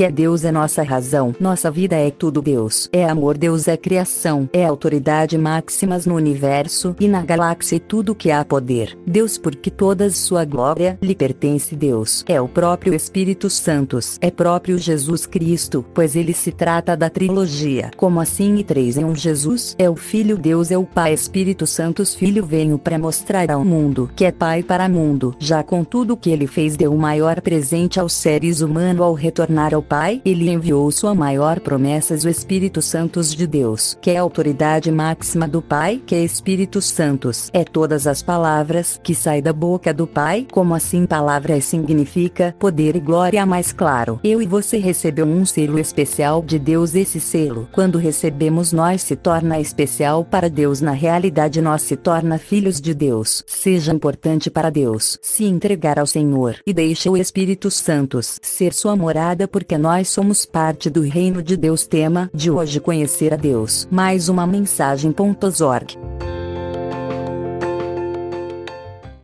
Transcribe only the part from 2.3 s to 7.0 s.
Deus, é amor Deus é criação, é autoridade máximas no universo